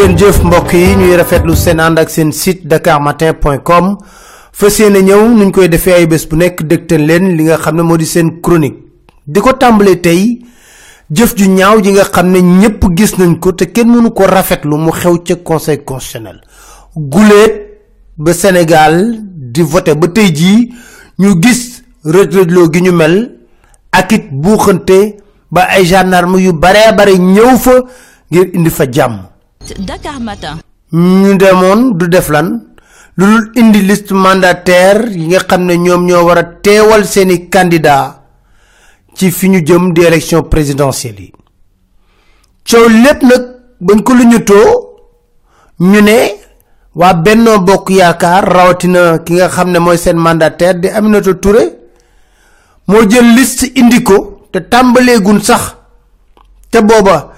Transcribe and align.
ngeen 0.00 0.16
jëf 0.16 0.38
mbokk 0.44 0.72
yi 0.72 0.94
ñuy 0.96 1.16
rafetlu 1.16 1.52
seen 1.56 1.80
ànd 1.80 1.98
ak 1.98 2.08
seen 2.10 2.30
site 2.32 2.64
dakarmatin.com 2.64 3.98
fas 4.52 4.78
yéene 4.80 5.02
nuñ 5.36 5.50
koy 5.52 5.68
defee 5.68 5.92
ay 5.92 6.06
bés 6.06 6.24
bu 6.28 6.36
nekk 6.40 6.62
dëgtal 6.64 7.02
leen 7.06 7.36
li 7.36 7.44
nga 7.44 7.58
xam 7.58 7.76
ne 7.76 7.82
moo 7.82 7.96
di 7.98 8.06
seen 8.06 8.40
chronique. 8.40 8.78
Di 9.26 9.40
ko 9.40 9.52
tàmbalee 9.52 10.00
tey 10.00 10.40
jëf 11.10 11.34
ju 11.36 11.48
ñaaw 11.50 11.82
ji 11.84 11.92
nga 11.92 12.04
xam 12.04 12.30
ne 12.32 12.40
ñëpp 12.40 12.82
gis 12.96 13.12
nañ 13.18 13.38
ko 13.40 13.52
te 13.52 13.64
kenn 13.72 13.90
conseil 15.44 15.84
constitutionnel. 15.84 16.40
Guleet 16.96 17.52
ba 18.16 18.32
sénégal 18.32 19.18
di 19.52 19.60
voté 19.62 19.94
ba 19.94 20.08
tey 20.08 20.32
jii 20.34 20.72
ñu 21.18 21.42
gis 21.42 21.82
ba 25.50 25.62
ay 25.68 25.84
gendarme 25.84 26.38
yu 26.40 26.52
bare 26.54 27.18
ñëw 27.18 27.58
Dakar 29.60 30.20
Matin. 30.20 30.56
ñu 30.92 31.36
demoon 31.38 31.92
du 31.98 32.08
def 32.08 32.28
lan 32.30 32.48
lu 33.16 33.26
indi 33.54 33.80
liste 33.82 34.12
mandataire 34.12 35.08
yi 35.12 35.26
nga 35.28 35.38
xam 35.48 35.64
ne 35.66 35.74
ñoom 35.76 36.04
ñoo 36.06 36.24
war 36.26 36.38
a 36.38 37.04
seeni 37.04 37.48
candidat 37.48 38.16
ci 39.14 39.30
fi 39.30 39.48
ñu 39.50 39.60
jëm 39.64 39.92
di 39.92 40.00
élection 40.02 40.42
présidentielle 40.42 41.20
yi 41.20 41.32
coow 42.68 42.88
lépp 42.88 43.22
bañ 43.80 44.02
ko 44.02 44.14
lu 44.14 44.24
ñu 44.24 44.38
ñu 45.78 46.00
ne 46.00 46.16
waa 46.94 47.14
bennoo 47.14 47.60
bokk 47.60 47.90
yaakaar 47.90 48.44
rawatina 48.44 49.18
ki 49.24 49.32
nga 49.34 49.48
xam 49.48 49.70
ne 49.70 49.78
mooy 49.78 49.96
seen 49.98 50.16
mandataire 50.16 50.80
di 50.80 50.88
aminata 50.88 51.34
touré 51.34 51.64
moo 52.88 53.06
jël 53.08 53.34
liste 53.36 53.70
indi 53.76 54.02
ko 54.02 54.48
te 54.50 54.58
tàmbaleegun 54.58 55.40
sax 55.40 55.76
te 56.70 56.78
booba 56.82 57.29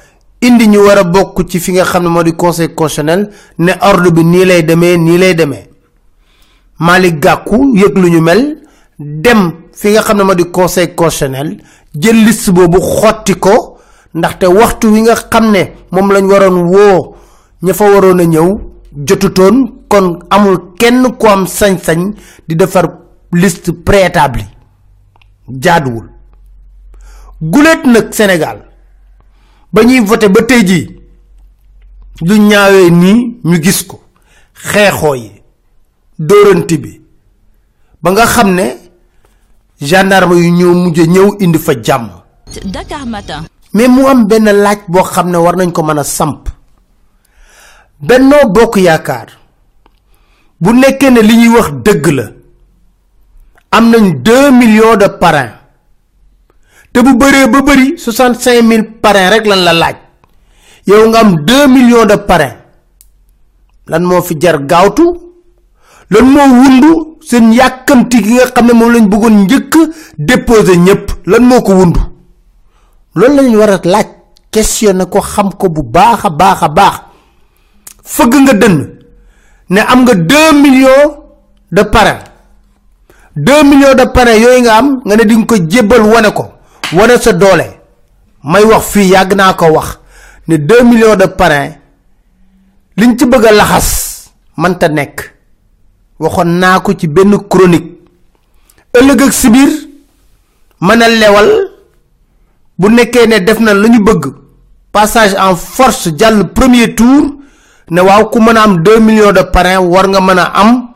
indi 0.43 0.67
ñu 0.69 0.79
war 0.87 0.98
a 0.98 1.05
bokk 1.05 1.47
ci 1.48 1.59
fi 1.61 1.73
nga 1.73 1.85
xam 1.85 2.03
ne 2.05 2.09
moo 2.09 2.23
di 2.23 2.33
conseil 2.35 2.75
constitutionnel 2.75 3.31
ne 3.59 3.73
ordre 3.81 4.11
bi 4.12 4.25
nii 4.25 4.45
lay 4.45 4.62
demee 4.65 4.97
nii 4.97 5.19
lay 5.19 5.34
demee. 5.34 5.69
Malik 6.79 7.21
gàkku 7.23 7.57
yëg 7.77 7.97
lu 7.97 8.09
ñu 8.11 8.21
mel 8.21 8.59
dem 8.99 9.53
fi 9.73 9.91
nga 9.93 10.03
xam 10.03 10.17
ne 10.17 10.23
moo 10.25 10.34
di 10.34 10.45
conseil 10.51 10.95
constitutionnel 10.95 11.57
jël 11.95 12.25
liste 12.25 12.51
boobu 12.51 12.79
xotti 12.81 13.34
ko 13.39 13.79
ndaxte 14.15 14.45
waxtu 14.47 14.89
wi 14.93 15.01
nga 15.03 15.15
xam 15.15 15.51
ne 15.51 15.62
moom 15.91 16.11
lañ 16.12 16.25
waroon 16.27 16.59
woo 16.75 17.15
ña 17.62 17.73
fa 17.75 17.84
waroon 17.84 18.21
a 18.21 18.25
ñëw 18.25 18.49
jotutoon 19.06 19.56
kon 19.89 20.19
amul 20.31 20.75
kenn 20.79 21.17
ku 21.19 21.27
am 21.29 21.47
sañ-sañ 21.47 22.12
di 22.49 22.55
defar 22.56 22.87
liste 23.33 23.71
préétabli 23.73 24.45
jaaduwul. 25.62 26.09
Gulet 27.41 27.84
nag 27.87 28.12
sénégal 28.12 28.72
ba 29.73 29.83
ñuy 29.84 30.01
voté 30.01 30.28
ba 30.28 30.42
tey 30.42 30.62
jii 30.67 30.87
lu 32.28 32.34
ñaawee 32.39 32.91
nii 32.91 33.41
ñu 33.45 33.56
gis 33.62 33.83
ko 33.87 34.01
xeexoo 34.55 35.15
yi 35.15 35.31
dóorante 36.19 36.77
bi 36.78 37.00
ba 38.03 38.10
nga 38.12 38.27
xam 38.27 38.55
ne 38.55 38.66
gendarme 39.81 40.34
yu 40.37 40.50
ñëw 40.59 40.72
mujj 40.75 40.99
ñëw 41.15 41.28
indi 41.41 41.59
fa 41.59 41.72
jàmm. 41.83 42.09
Dakar 42.65 43.06
Matin. 43.06 43.43
mais 43.72 43.88
mu 43.88 44.06
am 44.06 44.27
benn 44.27 44.44
laaj 44.65 44.81
boo 44.88 45.03
xam 45.05 45.31
ne 45.31 45.37
war 45.38 45.56
nañ 45.56 45.72
ko 45.72 45.83
mën 45.83 45.99
a 45.99 46.04
samp. 46.04 46.49
Bennoo 48.00 48.49
bokk 48.53 48.77
yaakaar 48.77 49.28
bu 50.60 50.72
nekkee 50.72 51.10
ne 51.10 51.21
li 51.22 51.37
ñuy 51.37 51.49
wax 51.56 51.69
dëgg 51.84 52.06
la 52.12 52.25
am 53.71 53.91
nañ 53.91 54.22
2 54.22 54.50
millions 54.50 54.97
de 54.97 55.06
parrains 55.21 55.54
te 56.92 57.00
bu 57.03 57.14
bëree 57.16 57.48
ba 57.53 57.60
bëri 57.62 57.86
65 57.98 58.62
000 58.62 58.82
parrains 59.03 59.30
rek 59.30 59.47
lan 59.47 59.62
la 59.64 59.72
laaj. 59.72 59.97
Yow 60.86 61.08
nga 61.08 61.19
am 61.20 61.36
2 61.44 61.69
millions 61.69 62.06
de 62.06 62.16
parrains. 62.16 62.56
Lan 63.86 64.03
moo 64.04 64.22
fi 64.22 64.34
jar 64.41 64.58
gaawtu? 64.66 65.04
Lan 66.10 66.26
moo 66.26 66.48
wundu 66.60 66.91
seen 67.20 67.53
yàkkamti 67.53 68.22
gi 68.22 68.32
nga 68.34 68.47
xam 68.54 68.66
ne 68.66 68.72
lañ 68.92 69.06
bëggoon 69.08 69.36
njëkk 69.44 69.75
déposer 70.19 70.76
ñëpp 70.76 71.06
lan 71.26 71.42
moo 71.44 71.62
ko 71.62 71.72
wundu? 71.75 72.00
Loolu 73.14 73.34
lañ 73.36 73.56
war 73.56 73.70
a 73.70 73.80
laaj. 73.84 74.06
Questionné 74.53 75.06
ko 75.09 75.20
xam 75.20 75.48
ko 75.56 75.69
bu 75.70 75.82
baax 75.82 76.24
a 76.26 76.30
baax 76.30 76.94
fëgg 78.04 78.34
nga 78.44 78.53
dënn 78.53 78.76
ne 79.70 79.80
am 79.80 80.03
nga 80.04 80.14
2 80.14 80.60
millions 80.60 81.16
de 81.72 81.82
parrains. 81.84 82.20
2 83.36 83.64
millions 83.64 83.94
de 83.94 84.04
parrains 84.12 84.38
yooyu 84.38 84.60
nga 84.62 84.74
am 84.76 85.00
nga 85.04 85.16
ne 85.16 85.24
di 85.24 85.47
ko 85.47 85.56
jébbal 85.56 86.03
wane 86.04 86.30
ko 86.36 86.44
wane 86.94 87.16
sa 87.20 87.32
doole. 87.32 87.66
May 88.44 88.64
wax 88.64 88.84
fii 88.92 89.10
yàgg 89.12 89.34
naa 89.36 89.54
ko 89.54 89.66
wax 89.72 89.98
ne 90.48 90.56
2 90.58 90.82
millions 90.84 91.16
de 91.16 91.26
parrains 91.26 91.76
liñ 92.97 93.16
ci 93.19 93.25
bëgg 93.26 93.44
a 93.47 93.53
laxas 93.53 94.30
mënta 94.56 94.88
nekk. 94.88 95.30
Waxoon 96.19 96.58
naa 96.58 96.80
ko 96.80 96.92
ci 96.94 97.06
benn 97.08 97.36
chronique. 97.48 97.91
Ëllëg 98.98 99.22
ak 99.22 99.32
si 99.32 99.48
biir 99.50 99.70
mën 100.80 101.03
a 101.03 101.08
lewal. 101.08 101.50
Bu 102.78 102.88
nekkee 102.91 103.26
ne 103.26 103.38
def 103.41 103.60
na 103.60 103.74
la 103.74 103.88
ñu 103.88 104.00
bëgg. 104.03 104.32
Passage 104.92 105.34
en 105.38 105.56
force 105.56 106.10
jàll 106.19 106.53
premier 106.53 106.94
tour 106.94 107.34
ne 107.91 108.00
waaw 108.00 108.28
ku 108.30 108.41
mën 108.41 108.56
a 108.56 108.62
am 108.62 108.82
2 108.82 109.00
millions 109.00 109.32
de 109.32 109.42
parrains 109.53 109.78
war 109.80 110.09
nga 110.09 110.20
mën 110.20 110.38
a 110.38 110.44
am 110.60 110.88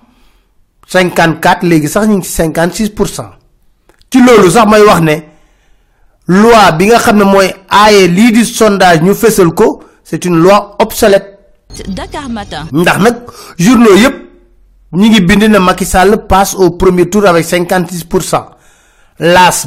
54 0.88 1.62
léegi 1.62 1.88
sax 1.88 2.06
ñu 2.06 2.16
ngi 2.16 2.26
ci 2.26 2.32
56 2.42 2.90
pour 2.90 3.08
cent. 3.08 3.30
Ci 4.10 4.18
loolu 4.22 4.50
sax 4.50 4.66
may 4.70 4.82
wax 4.82 5.00
ne 5.00 5.16
loi 6.28 6.72
bi 6.78 6.86
nga 6.86 6.98
xam 6.98 7.16
ne 7.18 7.24
mooy 7.24 7.48
aaye 7.70 8.06
lii 8.08 8.32
di 8.32 8.44
sondage 8.44 9.02
ñu 9.02 9.14
fësal 9.14 9.52
ko 9.54 9.82
c'est 10.04 10.24
une 10.24 10.36
loi 10.36 10.76
obsolète. 10.78 11.32
Dakar 11.88 12.28
Matin. 12.28 12.66
ndax 12.72 12.98
nag 12.98 13.16
journaux 13.58 13.94
yépp 13.96 14.14
ñi 14.92 15.08
ngi 15.10 15.20
bind 15.20 15.42
na 15.50 15.58
Macky 15.60 15.84
Sall 15.84 16.26
passe 16.28 16.54
au 16.54 16.70
premier 16.70 17.08
tour 17.10 17.26
avec 17.26 17.44
56 17.44 18.04
pour 18.04 18.22
cent. 18.22 18.46
Las 19.18 19.66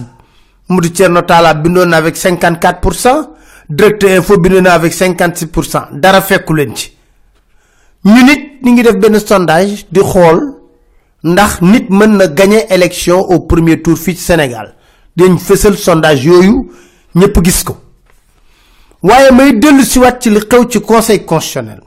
mu 0.70 0.80
di 0.82 0.92
Thierno 0.92 1.22
Talla 1.24 1.54
bindoon 1.54 1.88
na 1.88 1.98
avec 1.98 2.16
54 2.16 2.80
pour 2.80 2.94
cent. 2.94 3.32
Direct 3.70 4.04
info 4.06 4.38
bindoon 4.38 4.62
na 4.62 4.74
avec 4.74 4.94
56 4.94 5.48
pour 5.48 5.66
cent. 5.66 5.84
Dara 5.92 6.22
fekku 6.22 6.54
leen 6.54 6.76
ci. 6.76 6.94
Ñu 8.06 8.24
nit 8.24 8.60
ñi 8.64 8.72
ngi 8.72 8.84
def 8.84 8.96
benn 8.96 9.20
sondage 9.20 9.86
di 9.92 10.00
xool 10.00 10.56
ndax 11.24 11.62
nit 11.62 11.90
mën 11.90 12.18
na 12.18 12.28
gagner 12.28 12.66
élection 12.70 13.20
au 13.20 13.42
premier 13.42 13.82
tour 13.82 13.98
fii 13.98 14.16
ci 14.16 14.24
Sénégal 14.24 14.74
dañ 15.20 15.38
fësal 15.38 15.76
sondage 15.78 16.24
yooyu 16.26 16.72
ñëpp 17.16 17.44
gis 17.44 17.64
ko. 17.64 17.78
waaye 19.02 19.32
may 19.32 19.54
dellu 19.60 19.84
si 19.84 20.00
wat 20.00 20.20
ci 20.22 20.30
li 20.30 20.40
xew 20.40 20.66
ci 20.70 20.80
conseil 20.82 21.26
constitutionnel. 21.26 21.82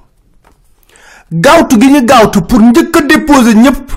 gaawtu 1.32 1.78
gi 1.80 1.86
ñu 1.90 2.04
gaawtu 2.04 2.42
pour 2.42 2.60
njëkk 2.60 2.96
a 2.96 3.00
déposer 3.02 3.54
ñëpp 3.54 3.90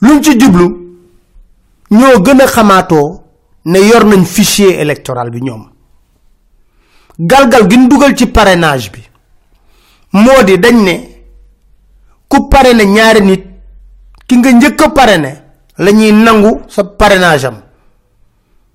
luñ 0.00 0.22
ci 0.22 0.38
jublu 0.40 0.66
ñoo 1.90 2.22
gën 2.24 2.40
a 2.40 2.46
xamaatoo 2.46 3.22
ne 3.64 3.78
yor 3.78 4.04
nañ 4.04 4.24
fichier 4.24 4.80
électoral 4.80 5.30
bi 5.30 5.40
ñoom. 5.42 5.68
galgal 7.18 7.68
gi 7.70 7.76
ñu 7.78 7.88
dugal 7.88 8.16
ci 8.16 8.26
parrainage 8.26 8.90
bi 8.90 9.02
moo 10.12 10.42
di 10.44 10.58
dañ 10.58 10.76
ne 10.82 10.94
ku 12.28 12.48
parrainé 12.48 12.84
ñaari 12.84 13.20
nit 13.22 13.44
ki 14.26 14.36
nga 14.36 14.50
njëkk 14.52 14.80
a 14.82 14.88
parrainé 14.90 15.32
la 15.78 15.90
ñuy 15.92 16.12
nangu 16.12 16.60
sa 16.68 16.82
parrainage 16.84 17.44
am. 17.46 17.67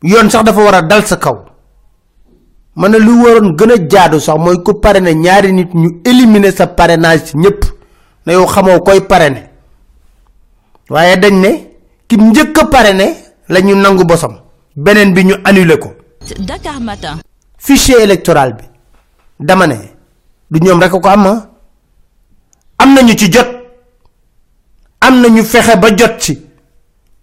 Yoon 0.03 0.29
sax 0.29 0.44
dafa 0.45 0.61
war 0.61 0.75
a 0.75 0.81
dal 0.81 1.03
sa 1.05 1.15
kaw. 1.17 1.38
Ma 2.75 2.88
ne 2.89 2.97
lu 2.97 3.23
waroon 3.23 3.55
gën 3.57 3.71
a 3.71 3.77
jaadu 3.91 4.19
sax 4.19 4.38
mooy 4.38 4.57
ku 4.65 4.73
parrainé 4.83 5.13
ñaari 5.15 5.51
nit 5.53 5.73
ñu 5.73 5.89
éliminer 6.05 6.51
sa 6.53 6.67
parrainage 6.67 7.25
ci 7.25 7.38
ñëpp 7.38 7.61
na 8.25 8.33
yow 8.33 8.45
xamoo 8.45 8.79
koy 8.81 9.01
parrainé. 9.01 9.50
Waaye 10.89 11.17
dañ 11.17 11.33
ne 11.44 11.50
ki 12.07 12.15
njëkk 12.17 12.57
a 12.57 12.65
parrainé 12.65 13.07
la 13.50 13.59
ñu 13.61 13.75
nangu 13.75 14.03
bosam 14.05 14.33
beneen 14.75 15.13
bi 15.13 15.23
ñu 15.25 15.35
annulé 15.44 15.77
ko. 15.79 15.89
Dakar 16.39 16.79
Matin. 16.81 17.17
fichier 17.57 18.01
électoral 18.01 18.53
bi. 18.57 18.63
Dama 19.39 19.67
ne 19.67 19.75
du 20.51 20.59
ñoom 20.59 20.79
rek 20.81 20.91
ko 20.91 21.07
am 21.07 21.25
am 22.77 22.94
nañu 22.94 23.15
ci 23.15 23.29
jot. 23.31 23.47
Am 25.05 25.21
na 25.21 25.27
ñu 25.29 25.44
fexe 25.44 25.75
ba 25.77 25.88
jot 25.95 26.17
ci 26.19 26.33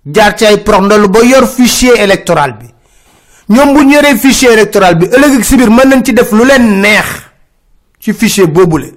jaar 0.05 0.35
ci 0.37 0.45
ay 0.47 0.59
prox 0.63 0.83
ndolu 0.85 1.09
ba 1.09 1.21
yor 1.25 1.47
fichier 1.47 1.97
électoral 2.01 2.57
bi. 2.59 2.67
Ñoom 3.49 3.75
bu 3.75 3.83
yoree 3.93 4.17
fichier 4.17 4.53
électoral 4.53 4.95
bi 4.97 5.07
ëllëg 5.07 5.39
ak 5.39 5.45
si 5.45 5.57
biir 5.57 5.71
mën 5.71 5.89
nañ 5.89 6.03
ci 6.05 6.13
def 6.13 6.31
lu 6.33 6.45
leen 6.45 6.81
neex 6.81 7.07
ci 8.01 8.13
fichier 8.13 8.47
boobule. 8.47 8.95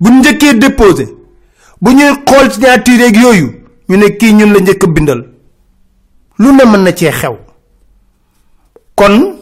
Bu 0.00 0.10
njëkkee 0.10 0.54
déposé 0.54 1.06
bu 1.80 1.92
ñuy 1.94 2.12
xool 2.26 2.52
signature 2.52 3.04
ak 3.06 3.16
yooyu 3.16 3.48
ñu 3.88 3.96
ne 3.96 4.08
kii 4.16 4.32
ñun 4.34 4.52
la 4.52 4.60
njëkk 4.60 4.86
bindal. 4.88 5.24
Lu 6.38 6.52
ne 6.52 6.64
mën 6.64 6.82
na 6.82 6.92
cee 6.92 7.10
xew. 7.10 7.36
Kon 8.94 9.36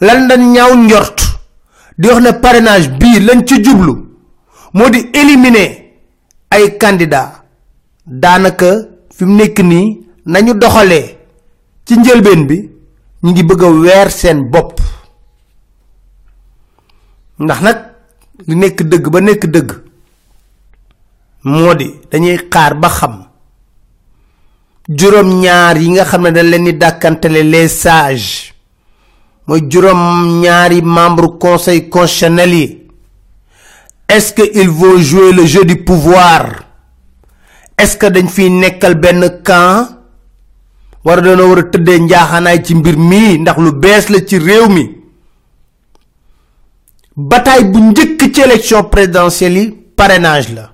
lan 0.00 0.28
dañ 0.28 0.52
ñaaw 0.52 0.74
njort 0.76 1.18
di 1.98 2.08
wax 2.08 2.20
ne 2.22 2.32
parrainage 2.32 2.88
bii 2.98 3.20
lañ 3.20 3.44
ci 3.46 3.62
jublu 3.64 3.94
moo 4.74 4.88
di 4.90 5.10
éliminer 5.12 5.70
ay 6.50 6.76
candidat 6.78 7.42
daanaka 8.06 8.66
fi 9.16 9.24
mu 9.24 9.34
nekk 9.36 9.58
nii 9.60 9.86
nañu 10.26 10.54
doxalee 10.54 11.16
ci 11.86 11.94
njëlbeen 11.98 12.46
bi 12.48 12.56
ñu 13.22 13.30
ngi 13.30 13.42
bëgg 13.48 13.62
a 13.62 13.68
weer 13.68 14.10
seen 14.10 14.50
bopp. 14.50 14.80
ndax 17.38 17.60
nag 17.62 17.78
li 18.46 18.54
nekk 18.56 18.82
dëgg 18.90 19.08
ba 19.12 19.20
nekk 19.20 19.44
dëgg 19.54 19.70
moo 21.44 21.74
di 21.74 21.86
dañuy 22.10 22.38
xaar 22.52 22.74
ba 22.74 22.88
xam 22.88 23.14
juróom 24.88 25.40
ñaar 25.42 25.76
yi 25.76 25.88
nga 25.90 26.04
xam 26.04 26.22
ne 26.22 26.30
dañ 26.30 26.46
leen 26.50 26.64
di 26.64 26.72
dàkkantale 26.76 27.42
les 27.42 27.68
sages 27.68 28.52
mooy 29.46 29.60
juróom 29.70 30.40
ñaari 30.40 30.80
membre 30.82 31.28
conseil 31.38 31.88
constitutionnel 31.88 32.52
yi. 32.54 32.84
est-ce 34.08 34.32
que 34.32 34.42
il 34.54 34.70
jouer 35.02 35.32
le 35.32 35.46
jeu 35.46 35.64
du 35.64 35.76
pouvoir 35.84 36.63
est-ce 37.78 37.96
que 37.96 38.06
dañ 38.06 38.28
fiy 38.28 38.50
nekkal 38.50 38.94
benn 38.94 39.40
camp? 39.42 39.88
War 41.04 41.20
dana 41.22 41.44
war 41.44 41.58
a 41.58 41.62
tëddee 41.62 41.98
njaaxanaay 42.00 42.62
ci 42.64 42.74
mbir 42.74 42.96
mii 42.96 43.38
ndax 43.38 43.58
lu 43.58 43.72
bees 43.72 44.08
la 44.08 44.18
ci 44.24 44.38
réew 44.38 44.68
mi. 44.68 44.84
Bataille 47.16 47.64
bu 47.70 47.78
njëkk 47.80 48.20
ci 48.34 48.40
élection 48.40 48.84
présidentielle 48.84 49.56
yi 49.58 49.70
parrainage 49.96 50.52
la. 50.54 50.72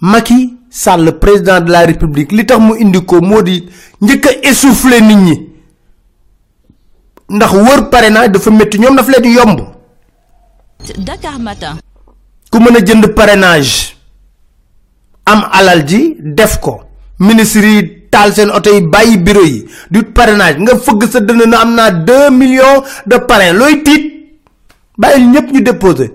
Macky 0.00 0.54
Sall 0.70 1.18
président 1.18 1.60
de 1.60 1.70
la 1.72 1.86
république 1.86 2.32
li 2.32 2.44
tax 2.46 2.60
mu 2.60 2.74
indi 2.80 3.04
ko 3.04 3.20
moo 3.20 3.42
di 3.42 3.68
njëkk 4.00 4.26
a 4.26 4.30
essouffler 4.48 5.00
nit 5.02 5.16
ñi. 5.16 5.48
Ndax 7.30 7.52
wër 7.52 7.88
parrainage 7.90 8.32
dafa 8.32 8.50
métti 8.50 8.78
ñoom 8.78 8.96
dafa 8.96 9.10
leen 9.12 9.32
yomb. 9.34 9.60
Dakar 10.98 11.38
Matin. 11.38 11.76
ku 12.50 12.58
mën 12.58 12.76
a 12.76 12.80
jënd 12.80 13.06
parrainage 13.14 13.96
am 15.32 15.44
alal 15.52 15.84
ji 15.86 16.16
def 16.20 16.58
ko. 16.60 16.80
Ministre 17.18 17.66
yi 17.66 17.82
taal 18.10 18.32
seen 18.34 18.50
oto 18.50 18.70
yi 18.74 18.80
bàyyi 18.80 19.18
bureau 19.18 19.44
yi. 19.44 19.66
Du 19.90 20.02
parrainage 20.02 20.58
nga 20.60 20.76
fëgg 20.78 21.08
sa 21.10 21.20
dënn 21.20 21.48
na 21.50 21.60
am 21.60 21.74
naa 21.74 21.90
deux 21.90 22.30
millions 22.30 22.82
de 23.06 23.16
parrain 23.18 23.52
looy 23.52 23.82
tiit? 23.82 24.04
Bàyyil 24.98 25.28
ñëpp 25.30 25.52
ñu 25.52 25.60
déposé 25.62 26.12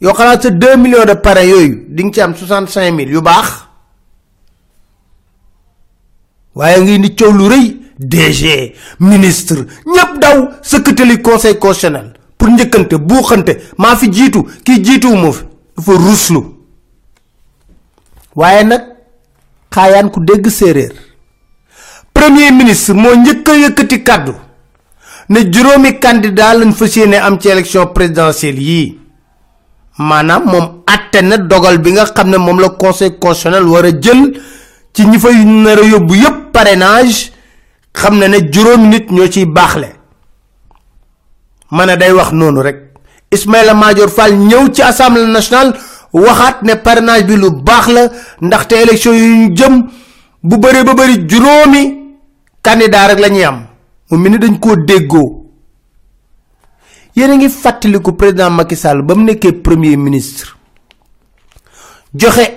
yow 0.00 0.12
xanaa 0.14 0.40
sa 0.40 0.50
deux 0.50 0.76
millions 0.76 1.04
de 1.04 1.14
parrain 1.14 1.42
yooyu 1.44 1.84
di 1.88 2.04
nga 2.04 2.12
ci 2.12 2.20
am 2.20 2.34
soixante 2.34 2.70
cinq 2.70 2.92
mille 2.94 3.10
yu 3.12 3.20
baax. 3.20 3.68
Waaye 6.54 6.80
ngi 6.82 6.98
ni 6.98 7.14
coow 7.14 7.32
lu 7.32 7.48
rëy. 7.48 7.76
DG 7.98 8.74
ministre 9.00 9.66
ñëpp 9.86 10.18
daw 10.22 10.48
sëkkatali 10.62 11.20
conseil 11.20 11.58
constitutionnel 11.58 12.12
pour 12.38 12.48
njëkkante 12.48 12.94
buuxante. 12.94 13.56
Maa 13.78 13.96
fi 13.96 14.06
jiitu 14.12 14.44
kii 14.64 14.84
jiituwu 14.84 15.16
ma 15.16 15.32
fi. 15.32 15.44
Dafa 15.76 15.92
ruslu 15.92 16.40
waaye 18.38 18.62
nag 18.64 18.82
xaayaan 19.74 20.10
ku 20.10 20.20
dégg 20.20 20.46
séeréer. 20.48 20.92
Premier 22.14 22.52
ministre 22.52 22.94
moo 22.94 23.14
njëkk 23.14 23.48
a 23.48 23.52
yëkkati 23.62 24.02
kàddu 24.06 24.34
ne 25.28 25.38
juróomi 25.52 25.98
candidat 25.98 26.54
lañ 26.58 26.72
fas 26.72 26.94
yéene 26.96 27.16
am 27.26 27.38
ci 27.40 27.48
élection 27.48 27.86
présidentielle 27.96 28.60
yii. 28.62 28.98
Maanaam 29.98 30.42
moom 30.52 30.66
atte 30.86 31.20
na 31.22 31.36
dogal 31.36 31.78
bi 31.78 31.92
nga 31.92 32.04
xam 32.14 32.28
ne 32.30 32.36
moom 32.38 32.60
la 32.60 32.68
conseil 32.70 33.18
constitutionnel 33.18 33.64
war 33.72 33.84
a 33.84 33.90
jël 34.02 34.22
ci 34.94 35.04
ñi 35.06 35.18
fay 35.18 35.44
nar 35.44 35.78
a 35.78 35.82
yóbbu 35.92 36.14
yépp 36.14 36.52
parrainage 36.52 37.32
xam 37.92 38.18
na 38.18 38.28
ne 38.28 38.38
juróomi 38.52 38.88
nit 38.88 39.10
ñoo 39.10 39.26
ciy 39.30 39.46
baaxle. 39.46 39.88
Ma 41.70 41.86
ne 41.86 41.96
day 41.96 42.12
wax 42.12 42.32
noonu 42.32 42.60
rek. 42.62 42.78
Ismaïla 43.30 43.74
Madior 43.74 44.08
Fall 44.08 44.32
ñëw 44.38 44.72
ci 44.72 44.82
assemblée 44.82 45.26
nationale 45.26 45.74
waxaat 46.12 46.62
ne 46.62 46.74
parrainage 46.76 47.24
bi 47.26 47.36
lu 47.36 47.50
baax 47.50 47.86
la 47.88 48.08
ndaxte 48.40 48.72
élection 48.74 49.12
yu 49.12 49.36
ñu 49.36 49.56
jëm 49.56 49.86
bu 50.42 50.56
bëri 50.58 50.84
ba 50.84 50.94
bëri 50.94 51.26
juróomi 51.28 51.82
candidat 52.62 53.08
rek 53.08 53.18
la 53.20 53.28
ñuy 53.28 53.44
am. 53.44 53.66
Mu 54.10 54.16
mel 54.18 54.32
ni 54.32 54.38
dañ 54.38 54.58
koo 54.58 54.76
déggoo. 54.76 55.44
Yéen 57.14 57.30
a 57.30 57.36
ngi 57.36 57.48
fàttaliku 57.48 58.12
président 58.12 58.50
Macky 58.50 58.76
Sall 58.76 59.02
ba 59.02 59.14
mu 59.14 59.24
nekkee 59.24 59.52
premier 59.52 59.96
ministre. 59.96 60.56
Joxe 62.14 62.56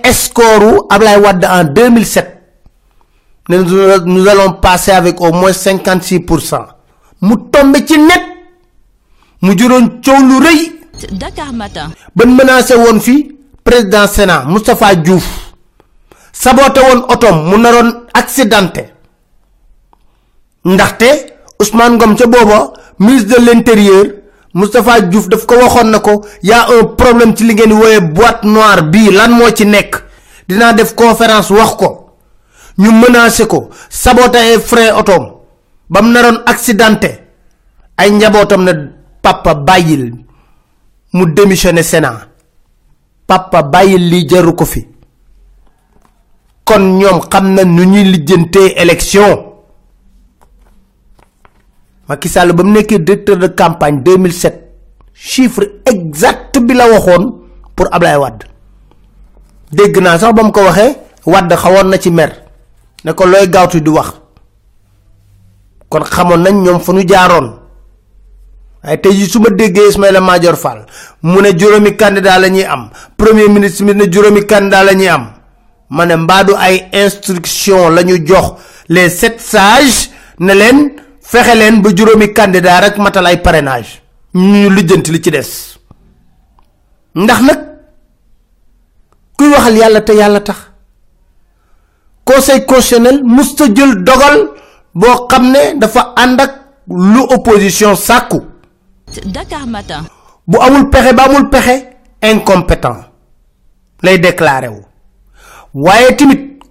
Ablaye 0.90 1.20
Wade 1.20 1.46
en 1.46 1.64
2007 1.66 2.38
ne 3.50 3.58
nous 3.58 4.06
nous 4.06 4.28
allons 4.28 4.54
passer 4.54 4.92
avec 4.92 5.20
au 5.20 5.32
moins 5.34 5.52
56 5.52 6.22
pour 6.22 6.40
cent. 6.42 6.66
Mu 7.22 7.36
tombe 7.52 7.78
ci 7.86 7.98
net. 7.98 8.22
Mu 9.42 9.58
juróon 9.58 10.00
coow 10.04 10.22
lu 10.22 10.38
rëy. 10.40 10.72
Dakar 11.12 11.52
Matin. 11.54 11.90
ban 12.16 12.28
menacé 12.28 12.76
woon 12.76 13.00
fi 13.00 13.36
président 13.64 14.08
Sénat 14.08 14.44
Moustapha 14.46 14.96
Diouf 14.96 15.54
saboté 16.34 16.80
woon 16.82 17.04
otom 17.10 17.50
mu 17.50 17.58
naroon 17.58 18.06
accidenté. 18.14 18.90
Ndaxte 20.66 21.06
Ousmane 21.60 21.96
Ngom 21.96 22.16
ca 22.18 22.26
booba 22.28 22.74
ministre 23.00 23.40
de 23.40 23.46
l'intérieur 23.46 24.06
Moustapha 24.54 25.02
Diouf 25.02 25.28
daf 25.30 25.46
ko 25.46 25.56
waxoon 25.56 25.90
na 25.92 26.00
ko 26.00 26.26
y 26.44 26.52
a 26.52 26.68
un 26.70 26.84
problème 26.96 27.36
ci 27.36 27.44
li 27.44 27.54
ngeen 27.56 27.74
wooye 27.74 28.00
boîte 28.02 28.44
noire 28.44 28.84
bii 28.84 29.12
lan 29.12 29.32
moo 29.32 29.50
ci 29.56 29.66
nekk? 29.66 29.96
Dinaa 30.48 30.74
def 30.74 30.96
conférence 30.96 31.52
wax 31.52 31.76
ko 31.78 32.16
ñu 32.78 32.92
menacé 32.92 33.48
ko 33.48 33.70
saboté 33.90 34.38
ay 34.38 34.92
otom 34.98 35.32
ba 35.90 36.02
mu 36.02 36.12
naroon 36.12 36.42
accidenté. 36.46 37.20
Ay 37.98 38.10
njabootam 38.12 38.64
ne 38.64 38.72
papa 39.22 39.54
bàyyil 39.54 40.14
mu 41.14 41.26
démissionné 41.34 41.84
Sénat 41.84 42.31
papa 43.32 43.64
bàyyil 43.64 44.04
lii 44.12 44.28
jaru 44.30 44.54
ko 44.56 44.66
fi. 44.66 44.82
kon 46.68 46.84
ñoom 47.00 47.20
xam 47.32 47.46
na 47.56 47.64
nu 47.64 47.84
ñuy 47.86 48.04
lijjantee 48.12 48.74
élection. 48.76 49.32
Macky 52.08 52.28
Sall 52.30 52.52
ba 52.54 52.64
mu 52.64 52.72
nekkee 52.72 53.00
directeur 53.00 53.38
de 53.38 53.48
campagne 53.48 54.02
2007 54.04 54.60
chiffre 55.14 55.64
exact 55.86 56.60
bi 56.60 56.74
la 56.74 56.90
waxoon 56.92 57.24
pour 57.76 57.88
Ablaye 57.92 58.18
Wade. 58.18 58.44
Dégg 59.72 59.96
naa 60.02 60.20
sax 60.20 60.34
ba 60.36 60.44
mu 60.44 60.52
ko 60.52 60.62
waxee 60.68 60.96
Wade 61.26 61.56
xawoon 61.56 61.88
na 61.90 61.98
ci 61.98 62.12
mer 62.12 62.32
ne 63.06 63.12
ko 63.14 63.26
looy 63.26 63.48
gaawtu 63.48 63.80
di 63.82 63.90
wax. 63.90 64.12
kon 65.90 66.04
xamoon 66.04 66.42
nañ 66.44 66.56
ñoom 66.64 66.80
fa 66.80 66.92
nu 66.94 67.02
jaaroon 67.08 67.48
waaye 68.84 68.98
tey 69.02 69.12
jii 69.14 69.30
su 69.30 69.40
ma 69.40 69.50
déggee 69.50 69.88
Ismaïla 69.90 70.22
Fall 70.56 70.86
mu 71.24 71.42
ne 71.42 71.52
juróomi 71.58 71.96
candidat 71.96 72.44
am 72.70 72.90
premier 73.18 73.50
ministre 73.50 73.86
mi 73.86 73.94
ne 73.94 74.06
juróomi 74.12 74.42
am 75.10 75.32
ma 75.90 76.06
ne 76.06 76.16
mbaadu 76.16 76.54
ay 76.58 76.90
les 78.90 79.10
sept 79.10 79.40
sages 79.40 80.10
ne 80.40 80.54
leen 80.54 80.92
fexe 81.22 81.56
leen 81.56 81.82
ba 81.82 81.90
parrainage 83.42 84.02
ñu 84.34 84.70
li 84.70 85.22
ci 85.22 85.32
des. 85.32 85.78
Ndax 87.16 87.42
conseil 92.26 92.66
constitutionnel 92.66 93.22
musta 93.24 93.66
jël 93.76 94.04
dogal 94.04 94.50
boo 94.94 95.28
dafa 95.78 96.14
lu 96.88 97.20
opposition 97.30 97.96
sàkku 97.96 98.42
Dakar 99.26 99.68
Matin. 99.68 100.04
bu 100.48 100.58
amul 100.62 100.90
pexe 100.90 101.14
ba 101.14 101.24
amul 101.24 101.50
pexe 101.50 101.86
incompétent. 102.22 102.98
Lay 104.04 104.18
déclaré 104.20 104.68
wu. 104.70 104.82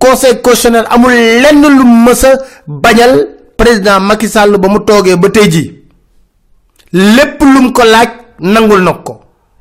Conseil 0.01 0.41
constitutionnel 0.41 0.87
amul 0.91 1.13
lenn 1.13 1.61
lu 1.61 1.85
mës 1.85 2.25
a 2.25 2.31
président 3.57 4.01
Macky 4.01 4.29
Sall 4.29 4.57
ba 4.59 4.69
mu 4.69 4.79
toogee 4.81 5.17
ba 5.17 5.29
tey 5.29 5.51
jii. 5.51 5.75
Lépp 6.93 7.39
ko 7.75 7.83
laaj 7.85 8.09
nangul 8.41 8.83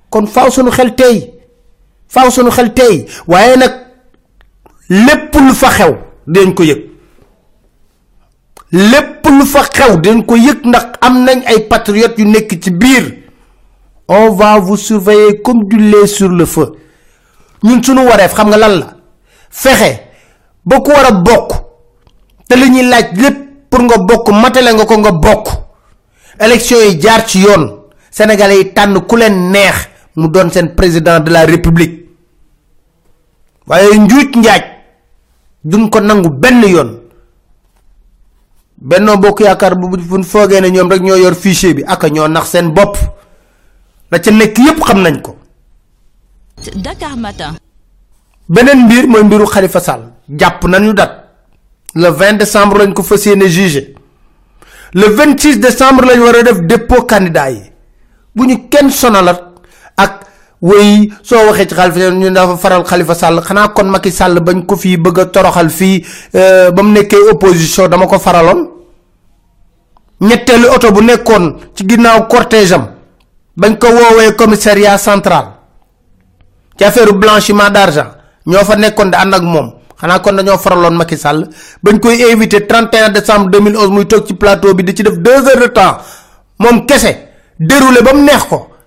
kon 0.09 0.25
faaw 0.27 0.49
sunu 0.49 0.71
xel 0.71 0.95
tey. 0.95 1.33
Faaw 2.07 2.31
sunu 2.31 2.49
xel 2.51 2.73
tey. 2.73 3.05
Waaye 3.27 3.57
nag 3.57 3.71
lépp 4.89 5.35
lu 5.35 5.53
fa 5.53 5.69
xew 5.69 5.93
dinañ 6.27 6.53
ko 6.53 6.63
lu 9.29 9.45
fa 9.45 9.63
xew 9.63 10.23
ko 10.25 10.35
am 11.01 11.23
nañ 11.23 11.43
ay 11.45 11.67
patriotes 11.67 12.17
yu 12.17 12.25
nekk 12.25 12.59
ci 12.61 12.71
biir. 12.71 13.15
On 14.11 14.31
va 14.31 14.57
vous 14.59 14.75
surveiller 14.77 15.39
comme 15.41 15.65
du 15.65 15.77
lait 15.77 16.07
sur 16.07 16.29
le 16.29 16.45
feu. 16.45 16.73
Ñun 17.63 17.83
sunu 17.83 18.01
wareef 18.07 18.33
xam 18.33 18.47
nga 18.49 18.57
lan 18.57 18.79
la. 18.79 18.87
Fexe 19.51 19.99
ba 20.65 20.79
ku 20.81 20.89
war 20.91 21.05
a 21.05 21.11
bokk. 21.11 21.51
Te 22.47 22.55
li 22.55 22.69
ñuy 22.71 22.89
laaj 22.89 23.11
lépp 23.21 23.37
pour 23.69 23.81
nga 23.83 23.97
bokk 23.97 24.29
matale 24.31 24.73
nga 24.73 24.85
ko 24.85 24.97
nga 24.97 25.11
bokk. 25.11 25.47
Élection 26.39 26.79
yi 26.79 26.99
jaar 26.99 27.27
ci 27.27 27.39
yoon. 27.41 27.83
Sénégalais 28.09 28.57
yi 28.57 28.73
tànn 28.73 28.99
ku 29.05 29.15
leen 29.15 29.51
neex 29.51 29.87
mu 30.15 30.27
doon 30.27 30.49
seen 30.51 30.73
président 30.75 31.19
de 31.19 31.29
la 31.31 31.45
république. 31.45 32.09
Waaye 33.67 33.97
njuuj 33.99 34.35
njaaj 34.35 34.63
duñ 35.63 35.89
ko 35.89 35.99
nangu 35.99 36.29
benn 36.29 36.63
yoon 36.63 36.98
bennoo 38.81 39.17
bokk 39.17 39.39
yaakaar 39.41 39.75
bu 39.75 39.87
buñ 39.97 40.23
foogee 40.23 40.61
ne 40.61 40.69
ñoom 40.71 40.89
rek 40.91 41.01
ñoo 41.01 41.15
yor 41.17 41.35
fichier 41.35 41.73
bi 41.75 41.83
aka 41.87 42.09
ñoo 42.09 42.27
nax 42.27 42.47
seen 42.49 42.69
bopp. 42.73 42.97
La 44.11 44.19
ca 44.19 44.31
nekk 44.31 44.57
yépp 44.57 44.79
xam 44.85 45.01
nañ 45.01 45.21
ko. 45.21 45.35
Dakar 46.75 47.15
Matin. 47.17 47.55
beneen 48.49 48.85
mbir 48.85 49.07
mooy 49.07 49.23
mbiru 49.23 49.45
Khalifa 49.47 49.79
Sall. 49.79 50.03
Jàpp 50.29 50.63
nañu 50.67 50.93
dat. 50.93 51.11
Le 51.95 52.09
20 52.09 52.37
décembre 52.37 52.77
lañ 52.79 52.93
ko 52.93 53.03
fas 53.03 53.25
yéene 53.25 53.47
jugé. 53.49 53.93
Le 54.93 55.07
26 55.09 55.59
décembre 55.59 56.05
lañ 56.05 56.19
war 56.21 56.35
a 56.35 56.43
def 56.43 56.59
dépôt 56.61 57.03
candidat 57.05 57.51
yi. 57.51 57.61
Bu 58.35 58.45
ñu 58.45 58.67
kenn 58.69 58.89
sonalat 58.89 59.48
wéy 60.61 61.11
soo 61.23 61.45
waxee 61.47 61.67
ci 61.67 61.75
xalifa 61.75 62.09
ñu 62.11 62.29
dafa 62.31 62.57
faral 62.57 62.83
xalifa 62.85 63.13
sàll 63.15 63.41
xanaa 63.41 63.67
kon 63.69 63.85
Sall 64.11 64.39
bañ 64.39 64.65
ko 64.65 64.75
bëgg 64.97 65.19
a 65.19 65.25
toroxal 65.25 65.69
fii 65.69 66.05
euh, 66.35 66.71
opposition 67.31 67.87
dama 67.87 68.07
ko 68.07 68.19
commissariat 74.35 74.97
central. 74.97 75.45
Ci 76.77 76.83
affaire 76.83 77.13
blanchiment 77.13 77.69
d'argent 77.69 78.07
ñoo 78.45 78.63
fa 78.65 78.75
nekkoon 78.75 79.09
ak 79.33 79.43
kon 80.19 80.33
dañoo 80.35 80.57
Sall. 81.17 81.47
Bañ 81.83 81.99
koy 81.99 82.15
31 82.67 83.09
décembre 83.09 83.49
2011 83.51 83.89
muy 83.91 84.05
ci 84.27 84.33
plateau 84.33 84.73
deux 84.73 85.47
heures 85.47 85.59
de 85.59 85.67
kese 86.85 87.15
déroulé 87.59 88.01
ba 88.01 88.11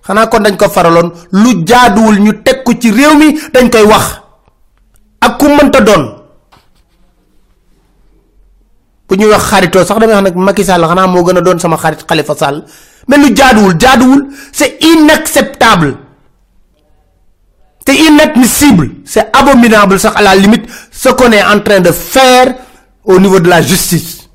xana 0.07 0.27
kon 0.27 0.41
dañ 0.43 0.57
ko 0.57 0.69
faralon 0.69 1.13
lu 1.33 1.65
jaaduwul 1.67 2.19
ñu 2.21 2.33
tek 2.43 2.65
ko 2.65 2.73
ci 2.81 2.91
réew 2.91 3.15
mi 3.17 3.39
dañ 3.53 3.71
koy 3.71 3.83
wax. 3.87 4.21
Ak 5.21 5.39
ku 5.39 5.47
mënta 5.49 5.81
doon. 5.81 6.05
Bu 9.09 9.15
ñu 9.17 9.27
wax 9.31 9.43
xarito 9.51 9.85
sax 9.85 9.97
wax 9.99 10.23
nak 10.23 10.35
Macky 10.35 10.65
Sall 10.65 10.83
doon 11.45 11.59
sama 11.59 11.77
xarit 11.77 12.05
Khalifa 12.07 12.35
Sall. 12.35 12.65
Mais 13.09 13.19
lu 13.19 13.35
jaaduwul 13.37 13.75
jaaduwul 13.79 14.27
c'est 14.53 14.79
inacceptable. 14.83 15.97
C'est 17.87 17.97
inadmissible 17.97 18.91
c'est 19.05 19.29
abominable 19.37 19.99
sax 20.01 20.17
à 20.17 20.23
la 20.23 20.35
limite 20.35 20.67
ce 20.91 21.09
qu'on 21.11 21.31
est 21.33 21.43
en 21.45 21.61
train 21.61 21.81
de 21.81 21.93
faire 21.93 22.55
au 23.05 23.19
niveau 23.21 23.39
de 23.39 23.49
la 23.49 23.63
justice. 23.63 24.29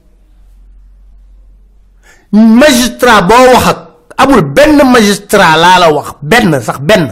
Magistrat 2.31 3.21
bo 3.24 3.33
wax 3.53 3.67
ak 3.67 3.87
amul 4.17 4.41
ben 4.41 4.75
magistrat 4.91 5.57
la 5.57 5.79
la 5.79 5.91
wax 5.91 6.15
ben 6.21 6.59
sax 6.62 6.79
ben 6.81 7.03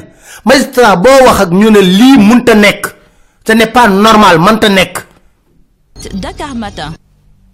magistrat 0.45 0.95
bo 0.97 1.09
wax 1.25 1.41
ak 1.41 1.50
ñu 1.51 1.69
ne 1.71 1.79
li 1.81 2.17
munta 2.17 2.55
nek 2.55 2.88
ce 3.47 3.53
n'est 3.53 3.67
pas 3.71 3.88
normal 3.88 4.39
manta 4.39 4.69
nek 4.69 5.05
Dakar 6.13 6.53
matin. 6.55 6.91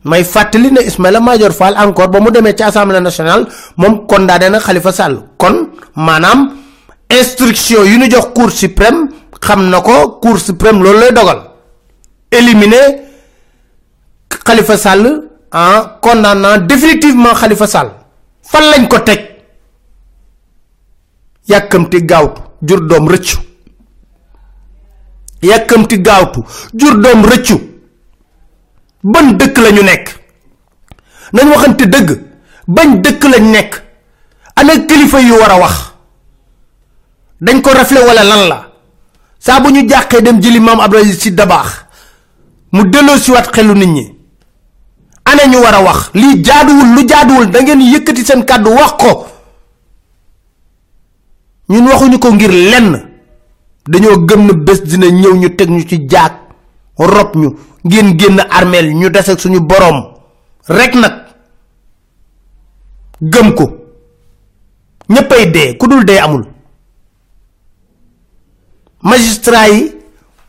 May 0.04 0.24
fatali 0.24 0.72
ne 0.72 0.82
Ismaïla 0.82 1.20
Major 1.22 1.52
Fall 1.54 1.78
encore 1.78 2.10
ba 2.10 2.20
mu 2.20 2.32
démé 2.32 2.56
ci 2.58 2.64
assemblée 2.64 3.00
nationale 3.00 3.46
mom 3.78 4.08
condamné 4.08 4.50
na 4.50 4.60
Khalifa 4.60 4.92
Sall. 4.92 5.22
Kon 5.38 5.70
manam 5.96 6.54
instruction 7.10 7.84
yu 7.86 7.98
ñu 8.00 8.10
jox 8.10 8.30
cour 8.34 8.50
suprême 8.52 9.10
xam 9.40 9.70
nako 9.70 10.20
cour 10.22 10.40
suprême 10.40 10.82
loolu 10.82 11.00
lay 11.00 11.12
dogal. 11.12 11.42
Éliminer 12.32 13.04
Khalifa 14.44 14.78
Sall 14.78 15.30
en 15.54 15.84
condamnant 16.02 16.58
définitivement 16.58 17.34
Khalifa 17.40 17.68
Sall. 17.68 17.92
Fan 18.42 18.64
lañ 18.72 18.88
ko 18.88 19.00
tek 19.00 19.31
yakamti 21.52 22.02
gawtu 22.06 22.42
jur 22.62 22.82
dom 22.88 23.08
reccu 23.10 23.38
yakamti 25.42 25.98
gawtu 26.02 26.40
jur 26.74 26.96
dom 27.04 27.26
reccu 27.26 27.72
ban 29.04 29.38
dëkk 29.38 29.58
lañu 29.58 29.84
nekk? 29.84 30.10
Nañ 31.34 31.48
waxante 31.50 31.86
dëgg 31.88 32.10
bañ 32.68 33.02
dëkk 33.02 33.24
lañ 33.24 33.52
nekk. 33.52 33.82
Ana 34.56 34.74
yu 34.74 35.36
wax? 35.60 35.94
Dañ 37.42 37.62
ko 37.62 37.70
wala 38.08 38.24
lan 38.24 38.48
la? 38.48 38.72
Saa 39.40 39.60
bu 39.60 39.70
ñu 39.72 39.88
jàqee 39.90 40.22
dem 40.22 40.40
jëli 40.42 40.60
maam 40.60 40.80
abdoulaye 40.80 41.14
si 41.14 41.32
dabaax 41.32 41.86
mu 42.72 42.84
delloo 42.86 43.18
si 43.18 43.32
wat 43.32 43.50
xelu 43.52 43.74
nit 43.74 43.88
ñi. 43.90 44.16
Ana 45.26 45.48
ñu 45.48 45.58
wax? 45.62 46.12
Lu 46.14 46.44
jaaduwul 46.44 47.50
da 47.50 47.62
ngeen 47.62 47.82
yëkkati 47.82 48.24
seen 48.26 48.46
wax 48.48 48.92
ko 49.00 49.26
ñun 51.72 51.88
waxuñu 51.88 52.20
ko 52.20 52.34
ngir 52.34 52.52
lenn. 52.52 52.90
Dañoo 53.88 54.26
gëm 54.28 54.42
na 54.48 54.54
bés 54.54 54.80
dina 54.84 55.08
ñëw 55.10 55.34
ñu 55.36 55.50
teg 55.56 55.70
ñu 55.70 55.82
ci 55.90 56.06
jaag 56.10 56.34
rob 56.98 57.36
ñu 57.36 57.50
ngeen 57.84 58.20
génn 58.20 58.40
armeel 58.50 58.94
ñu 58.94 59.10
des 59.10 59.30
ak 59.32 59.40
suñu 59.40 59.60
boroom. 59.60 59.98
Rek 60.68 60.94
nag 60.96 61.14
gëm 63.22 63.56
ko. 63.56 63.66
Ñëppay 65.10 65.52
dee 65.52 65.78
ku 65.78 65.88
dul 65.88 66.04
dee 66.06 66.20
amul. 66.20 66.46
Magistrat 69.02 69.70
yi 69.72 69.96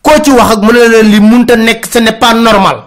koo 0.02 0.20
ci 0.22 0.30
wax 0.30 0.50
ak 0.56 0.62
mu 0.62 0.72
ne 0.72 0.88
leen 0.88 1.08
li 1.10 1.20
munta 1.20 1.56
nekk 1.56 1.86
ce 1.86 1.98
n'est 2.00 2.18
pas 2.18 2.34
normal. 2.34 2.78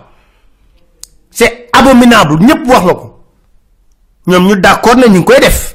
C'est 1.32 1.70
abominable 1.74 2.38
ñëpp 2.46 2.68
wax 2.68 2.86
la 2.86 2.94
ko. 2.94 3.20
Ñoom 4.28 4.48
ñu 4.48 4.56
d'accord 4.62 4.96
na 4.98 5.08
ñu 5.08 5.24
koy 5.24 5.40
def. 5.40 5.75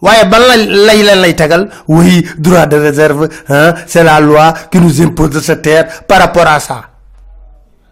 Waaye 0.00 0.24
ban 0.30 0.38
la 0.48 0.56
lay 0.56 1.02
leen 1.02 1.20
lay 1.20 1.34
tagal 1.36 1.68
oui 1.88 2.26
droit 2.38 2.66
de 2.66 2.76
réserve 2.76 3.28
hein, 3.48 3.74
c'est 3.86 4.04
la 4.04 4.20
loi 4.20 4.52
qui 4.70 4.78
nous 4.78 5.00
impose 5.02 5.30
de 5.30 5.40
se 5.40 5.52
taire 5.52 6.02
par 6.06 6.18
rapport 6.20 6.46
à 6.46 6.60
ça. 6.60 6.90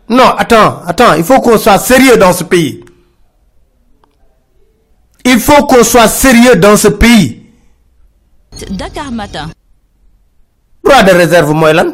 Non 0.09 0.31
attends 0.37 0.83
attends 0.87 1.15
il 1.15 1.25
faut 1.25 1.41
qu'on 1.41 1.59
soit 1.59 1.79
sérieux 1.79 2.17
dans 2.17 2.33
ce 2.33 2.45
pays. 2.45 2.85
Il 5.25 5.41
faut 5.41 5.65
qu'on 5.67 5.83
soit 5.83 6.09
sérieux 6.09 6.57
dans 6.57 6.77
ce 6.77 6.89
pays. 6.89 7.47
Dakar 8.71 9.11
matin. 9.11 9.49
Droit 10.85 11.03
de 11.03 11.13
réserve 11.13 11.53
mooy 11.55 11.73
lan? 11.73 11.91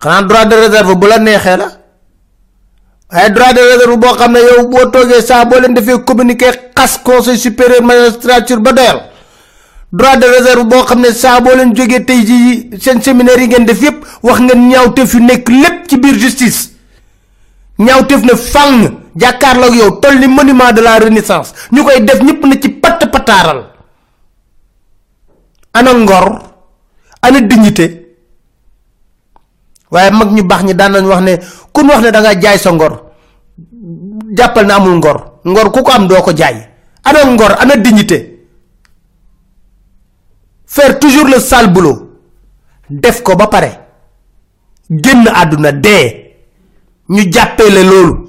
Xanaa 0.00 0.22
droit 0.22 0.44
de 0.44 0.54
réserve 0.54 0.94
bu 0.96 1.06
la 1.08 1.18
neexee 1.18 1.56
la? 1.56 1.68
Waaye 3.12 3.30
droit 3.30 3.52
de 3.52 3.60
réserve 3.60 3.96
boo 3.98 4.14
xam 4.16 4.32
ne 4.32 4.40
yow 4.40 4.68
boo 4.68 4.90
toogee 4.90 5.20
saa 5.22 5.44
boo 5.44 5.60
leen 5.60 5.74
defee 5.74 5.98
communiquer 6.04 6.54
xas 6.74 6.98
conseil 7.04 7.38
supérieur 7.38 7.82
magistrature 7.82 8.60
ba 8.60 8.72
doyal 8.72 9.00
droit 9.92 10.16
de 10.16 10.26
réserve 10.26 10.64
boo 10.64 10.82
xam 10.84 11.00
ne 11.00 11.10
saa 11.12 11.40
boo 11.40 11.54
leen 11.54 11.74
jógee 11.76 12.04
tey 12.04 12.24
ji 12.26 12.70
seen 12.80 13.02
séminaire 13.02 13.40
yi 13.40 13.48
ngeen 13.48 13.64
def 13.66 13.82
yépp 13.82 14.04
wax 14.22 14.40
ngeen 14.40 14.68
ñaawteef 14.68 15.14
yu 15.14 15.20
nekk 15.20 15.48
lépp 15.48 15.88
ci 15.88 15.96
biir 15.98 16.18
justice 16.18 16.70
ñaawteef 17.78 18.22
ne 18.24 18.34
fang 18.36 18.90
jàkkaarloog 19.16 19.74
yow 19.74 19.90
toll 20.00 20.18
ni 20.18 20.26
monument 20.26 20.72
de 20.72 20.80
la 20.80 20.98
renaissance. 20.98 21.52
Ñu 21.72 21.84
koy 21.84 22.00
def 22.00 22.20
ñëpp 22.22 22.46
na 22.46 22.54
ci 22.60 22.68
patt 22.70 23.10
pataaral 23.12 23.64
ana 25.74 25.92
ngor 25.94 26.42
ana 27.22 27.40
dignité 27.40 28.01
waaye 29.92 30.10
mag 30.10 30.30
ñu 30.32 30.42
baax 30.42 30.62
ñi 30.64 30.74
daan 30.74 30.92
nañ 30.92 31.06
wax 31.06 31.20
ne 31.22 31.32
kun 31.72 31.88
wax 31.88 32.00
ne 32.02 32.10
da 32.10 32.20
nga 32.20 32.34
jaay 32.40 32.58
sa 32.58 32.70
ngor 32.72 33.12
jàppal 34.36 34.66
na 34.66 34.74
amul 34.76 34.96
ngor. 34.96 35.18
Ngor 35.44 35.70
ku 35.72 35.82
ko 35.82 35.90
am 35.92 36.06
doo 36.08 36.22
ko 36.22 36.32
jaay. 36.32 36.56
Ana 37.04 37.24
ngor 37.24 37.52
ana 37.60 37.76
dignité. 37.76 38.46
Faire 40.66 40.98
toujours 40.98 41.26
le 41.28 41.38
sale 41.40 41.68
boulot. 41.72 42.08
Def 42.90 43.22
ko 43.22 43.36
ba 43.36 43.46
pare. 43.46 43.70
Génn 44.90 45.28
àdduna 45.28 45.72
dee. 45.72 46.34
Ñu 47.08 47.30
jàppee 47.32 47.70
le 47.70 47.82
loolu. 47.82 48.28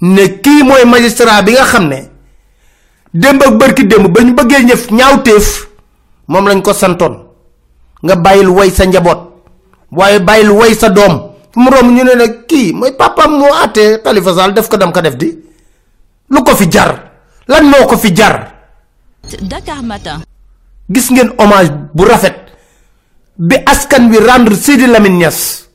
Ne 0.00 0.40
kii 0.40 0.62
mooy 0.64 0.84
magistrat 0.84 1.42
bi 1.44 1.52
nga 1.52 1.64
xam 1.64 1.88
ne 1.88 2.08
ak 3.14 3.56
bërki 3.58 3.86
démb 3.86 4.08
ba 4.08 4.22
ñu 4.22 4.34
bëggee 4.34 4.64
ñëf 4.64 4.90
ñaawteef 4.90 5.68
moom 6.28 6.48
lañ 6.48 6.62
ko 6.62 6.72
santoon. 6.72 7.26
Nga 8.02 8.16
bàyyil 8.16 8.48
way 8.48 8.70
sa 8.70 8.84
njaboot 8.86 9.31
waaye 9.92 10.18
bàyyil 10.20 10.50
way 10.50 10.74
sa 10.74 10.88
doom 10.88 11.30
mu 11.56 11.68
rom 11.70 11.92
ñu 11.94 12.02
ne 12.04 12.14
nag 12.16 12.46
kii 12.48 12.72
mooy 12.72 12.92
papam 12.96 13.36
moo 13.38 13.52
àttee 13.64 14.00
Khalifa 14.02 14.34
Sall 14.34 14.52
def 14.54 14.68
ko 14.68 14.76
dem 14.76 14.92
ko 14.92 15.00
def 15.00 15.16
di. 15.16 15.28
Lu 16.32 16.40
ko 16.42 16.56
fi 16.56 16.66
jar? 16.70 16.90
Lan 17.48 17.68
moo 17.68 17.84
ko 17.86 17.96
fi 18.00 18.12
jar? 18.16 18.48
Dakar 19.42 19.82
matin. 19.84 20.24
Gis 20.88 21.10
ngeen 21.10 21.32
hommage 21.38 21.72
bu 21.94 22.04
rafet 22.04 22.36
bi 23.36 23.56
askan 23.66 24.08
wi 24.10 24.18
rendre 24.18 24.56
Sidi 24.56 24.86
Lamine 24.86 25.16
Niass 25.16 25.68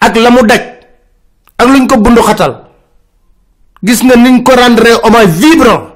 ak 0.00 0.16
la 0.16 0.30
mu 0.30 0.42
daj 0.46 0.62
ak 1.58 1.66
luñ 1.68 1.86
ko 1.86 1.96
bundu 2.02 2.22
xatal. 2.22 2.66
Gis 3.82 4.02
nga 4.02 4.16
niñ 4.16 4.42
ko 4.42 4.52
rendre 4.54 4.98
hommage 5.02 5.30
vibrant. 5.38 5.94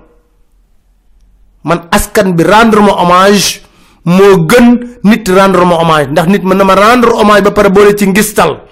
Man 1.67 1.89
askan 1.91 2.35
bi 2.39 2.43
rendre 2.47 2.81
ma 2.81 2.93
hommage 3.03 3.66
moo 4.07 4.47
gën 4.47 4.67
nit 5.03 5.27
rendre 5.29 5.65
ma 5.67 5.75
hommage 5.83 6.11
ndax 6.11 6.27
nit 6.31 6.43
mën 6.47 6.57
na 6.57 6.65
ma 6.65 6.75
rendre 6.75 7.11
hommage 7.13 7.43
ba 7.43 7.51
pare 7.51 7.71
boole 7.71 7.95
ci 7.97 8.07
ngistal. 8.07 8.63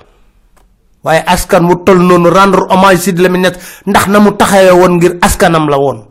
Waaye 1.03 1.23
askan 1.27 1.63
mu 1.67 1.75
toll 1.85 1.99
noonu 1.99 2.31
rendre 2.31 2.67
hommage 2.71 2.99
Sidi 3.03 3.23
Lamine 3.23 3.43
Niass 3.51 3.83
ndax 3.87 4.07
na 4.09 4.21
mu 4.21 4.31
taxawee 4.33 4.89
ngir 4.89 5.19
askanam 5.21 5.69
la 5.69 5.77
woon. 5.79 6.07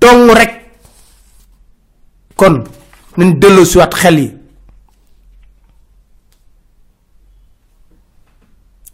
Dong 0.00 0.30
rek. 0.30 0.52
Kon 2.36 2.64
nañ 3.16 3.38
delloo 3.38 3.64
si 3.64 3.78
waat 3.78 3.94
xel 3.94 4.18
yi. 4.18 4.28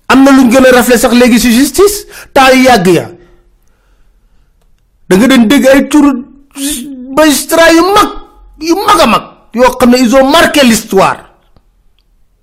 Am 0.09 0.25
na 0.25 0.31
luñ 0.33 0.49
gën 0.51 0.65
a 0.67 0.71
rafle 0.73 0.97
sax 0.99 1.13
léegi 1.15 1.39
si 1.39 1.53
justice? 1.53 2.07
Temps 2.33 2.55
yu 2.57 2.63
yàgg 2.65 2.87
ya. 2.89 3.11
Da 5.09 5.17
nga 5.17 5.27
den 5.29 5.47
dégg 5.49 5.67
ay 5.67 5.89
tur 5.89 6.05
magistrat 7.17 7.73
yu 7.77 7.83
mag 7.95 8.09
yu 8.61 8.75
mag 8.75 9.01
mag 9.09 9.38
yoo 9.55 9.77
xam 9.79 9.91
ne 9.91 9.97
ils 9.99 10.15
ont 10.15 10.29
marqué 10.31 10.63
l'histoire. 10.63 11.25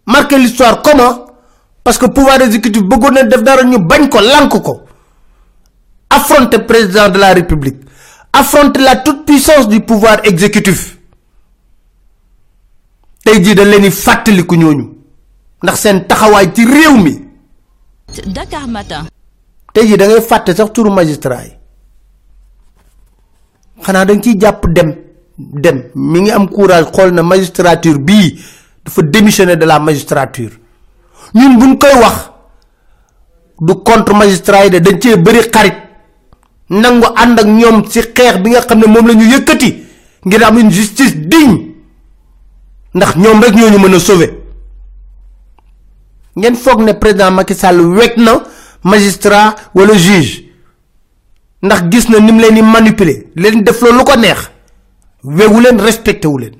Marqué 0.05 0.37
l'histoire 0.37 0.81
comment? 0.81 1.25
Parce 1.83 1.97
que 1.97 2.05
pouvoir 2.07 2.41
exécutif 2.41 2.81
bëggoon 2.83 3.11
na 3.11 3.23
def 3.23 3.43
dara 3.43 3.63
ñu 3.63 3.77
bañ 3.79 4.09
ko 4.09 4.19
lank 4.21 4.61
ko. 4.63 4.81
Affronter 6.09 6.59
président 6.65 7.09
de 7.09 7.17
la 7.19 7.33
république. 7.33 7.77
Affronter 8.33 8.81
la 8.81 8.95
toute 8.97 9.25
puissance 9.25 9.67
du 9.67 9.81
pouvoir 9.81 10.19
exécutif. 10.25 10.97
Tey 13.23 13.43
ji 13.43 13.55
da 13.55 13.63
leen 13.65 13.91
fàttaliku 13.91 14.55
ñooñu. 14.55 14.89
Ndax 15.63 15.79
seen 15.79 16.05
taxawaay 16.07 16.51
ci 16.53 16.65
réew 16.65 16.97
mi. 16.97 17.21
Dakar 18.27 18.67
Matin. 18.67 19.05
tey 19.73 19.87
ji 19.87 19.97
da 19.97 20.07
ngay 20.07 20.21
fàtte 20.21 20.55
sax 20.55 20.71
turu 20.73 20.89
magistrat 20.91 21.43
yi. 21.45 21.53
Xanaa 23.83 24.05
da 24.05 24.13
nga 24.13 24.21
ciy 24.23 24.37
jàpp 24.39 24.65
dem 24.73 24.95
dem. 25.37 25.83
Mi 25.95 26.21
ngi 26.21 26.31
am 26.31 26.47
courage 26.49 26.91
xool 26.91 27.11
na 27.13 27.23
magistrature 27.23 27.97
bii 27.99 28.39
dafa 28.85 29.01
démissionner 29.01 29.57
de 29.57 29.65
la 29.65 29.79
magistrature. 29.79 30.51
Ñun 31.33 31.57
buñ 31.59 31.77
koy 31.77 31.93
wax 32.01 32.31
du 33.59 33.73
contre 33.83 34.13
magistrat 34.13 34.63
yi 34.65 34.69
de 34.69 34.79
dañ 34.79 34.99
cee 35.01 35.17
bëri 35.17 35.49
xarit 35.51 35.75
nangu 36.69 37.05
ànd 37.15 37.39
ak 37.39 37.45
ñoom 37.45 37.83
ci 37.89 38.01
xeex 38.01 38.37
bi 38.41 38.49
nga 38.49 38.61
xam 38.61 38.79
ne 38.79 38.87
moom 38.87 39.07
la 39.07 39.13
ñu 39.13 39.23
yëkkati 39.25 39.83
ngir 40.25 40.43
am 40.43 40.57
une 40.57 40.71
justice 40.71 41.15
digne. 41.15 41.75
Ndax 42.93 43.15
ñoom 43.17 43.41
rek 43.43 43.55
ñoo 43.55 43.69
ñu 43.69 43.77
mën 43.79 43.93
a 43.95 43.99
sauver. 43.99 44.31
Ngeen 46.37 46.55
foog 46.55 46.81
ne 46.81 46.93
président 46.93 47.31
Macky 47.31 47.53
Sall 47.55 47.79
wekk 47.81 48.17
na 48.17 48.43
magistrat 48.83 49.55
wala 49.73 49.93
juge. 49.93 50.45
Ndax 51.61 51.81
gis 51.91 52.09
na 52.09 52.19
nim 52.19 52.39
leen 52.39 52.55
di 52.55 52.61
manipuler 52.61 53.25
leen 53.35 53.63
def 53.63 53.81
loolu 53.81 53.97
lu 53.99 54.03
ko 54.03 54.15
neex. 54.17 54.54
Wegu 55.25 55.59
leen 55.61 55.79
respecté 55.79 56.27
wu 56.27 56.37
leen. 56.39 56.55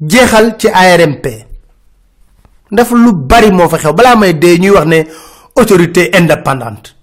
Jeexal 0.00 0.56
ci 0.58 0.68
ARMP 0.68 1.26
ndax 2.70 2.90
lu 2.90 3.12
bari 3.12 3.50
moo 3.50 3.68
fa 3.68 3.76
xew. 3.78 3.92
Balaa 3.92 4.16
may 4.16 4.34
dee 4.38 4.58
ñuy 4.58 4.70
wax 4.70 4.86
ne 4.86 5.04
autorité 5.56 6.10
indépendante. 6.16 6.94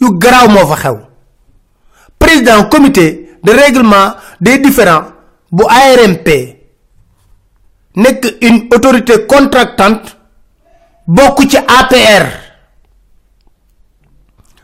Yu 0.00 0.18
garaaw 0.18 0.48
moo 0.48 0.66
fa 0.66 0.76
xew. 0.76 0.98
Président 2.18 2.64
comité 2.68 3.38
de 3.42 3.52
règlement 3.52 4.14
des 4.40 4.58
différends 4.58 5.04
bu 5.52 5.64
ARMP 5.68 6.28
nekk 7.96 8.36
une 8.42 8.68
autorité 8.74 9.26
contractante 9.26 10.16
bokk 11.06 11.48
ci 11.50 11.56
APR 11.56 12.26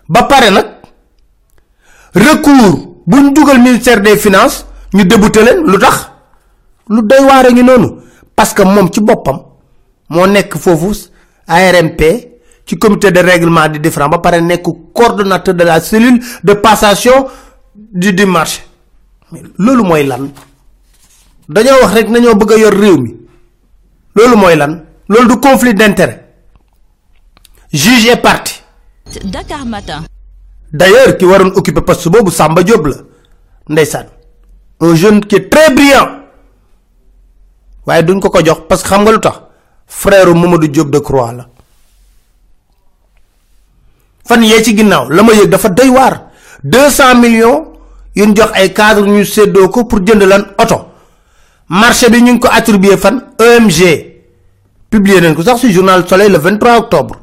ba 0.08 0.28
recours 2.14 2.95
buñ 3.06 3.32
dugal 3.32 3.58
ministère 3.58 4.00
des 4.00 4.16
finances 4.16 4.66
ñu 4.94 5.04
débouté 5.04 5.42
leen 5.44 5.64
lu 5.66 5.78
tax? 5.78 6.10
Lu 6.88 7.02
doy 7.02 7.20
waare 7.24 7.52
ngi 7.52 7.62
noonu. 7.62 7.88
Parce 8.34 8.52
que 8.52 8.62
moom 8.62 8.90
ci 8.92 9.00
boppam 9.00 9.40
moo 10.08 10.26
nekk 10.26 10.56
foofu 10.56 10.92
ARMP 11.46 12.00
ci 12.66 12.76
comité 12.78 13.10
de 13.10 13.20
règlement 13.20 13.68
des 13.68 13.78
différends 13.78 14.08
ba 14.08 14.18
pare 14.18 14.40
nekk 14.40 14.66
coordonnateur 14.92 15.54
de 15.54 15.64
la 15.64 15.80
cellule 15.80 16.20
de 16.44 16.52
passation 16.54 17.26
du 17.74 18.12
du 18.12 18.26
marché. 18.26 18.62
Loolu 19.58 19.82
mooy 19.84 20.04
lan? 20.06 20.28
Dañoo 21.48 21.80
wax 21.82 21.92
rek 21.94 22.08
nañoo 22.08 22.34
bëgg 22.34 22.52
a 22.52 22.58
yor 22.58 22.72
réew 22.72 22.96
mi. 22.98 23.16
Loolu 24.14 24.36
mooy 24.36 24.56
du 25.28 25.36
conflit 25.40 25.74
d'intérêt. 25.74 26.22
Juge 27.72 28.06
est 28.06 28.16
parti. 28.16 28.62
Dakar 29.24 29.64
Matin. 29.66 30.02
D'ailleurs 30.72 31.16
ki 31.16 31.24
waroon 31.24 31.52
occuper 31.56 31.82
poste 31.82 32.08
boobu 32.08 32.30
Samba 32.30 32.62
Diop 32.62 32.86
la 32.86 32.96
ndeysaan. 33.68 34.06
Un 34.80 34.94
jeune 34.94 35.24
qui 35.24 35.36
est 35.36 35.48
très 35.50 35.72
brillant. 35.74 36.08
Waaye 37.86 38.02
duñ 38.02 38.20
ko 38.20 38.30
ko 38.30 38.40
jox 38.44 38.60
parce 38.68 38.82
que 38.82 38.88
xam 38.88 39.02
nga 39.04 39.12
lu 39.12 39.20
tax? 39.20 39.40
Frère 39.86 40.34
Mamadou 40.34 40.66
Diop 40.68 40.90
de 40.90 40.98
Croix 40.98 41.32
la 41.32 41.46
fan 44.26 44.42
yee 44.42 44.62
ci 44.64 44.76
ginnaaw 44.76 45.08
la 45.08 45.22
ma 45.22 45.32
yëg 45.32 45.48
dafa 45.48 45.68
doy 45.68 45.90
deux 46.64 46.90
cent 46.90 47.14
millions 47.14 47.72
yuñ 48.16 48.34
jox 48.34 48.50
ay 48.54 48.72
cadre 48.74 49.06
ñu 49.06 49.24
séddoo 49.24 49.68
ko 49.68 49.84
pour 49.84 50.00
jënd 50.04 50.22
lan 50.24 50.44
oto. 50.58 50.88
Marché 51.68 52.10
bi 52.10 52.22
ñu 52.22 52.38
ko 52.40 52.48
attribué 52.50 52.96
fan 52.96 53.20
EMG 53.38 54.14
publié 54.90 55.20
nañ 55.20 55.34
ko 55.34 55.42
sax 55.42 55.60
ci 55.60 55.72
journal 55.72 56.06
Soleil 56.08 56.30
le 56.32 56.38
23 56.38 56.76
octobre. 56.78 57.16